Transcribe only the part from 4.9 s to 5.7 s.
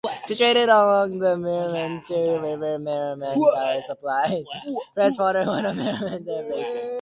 freshwater for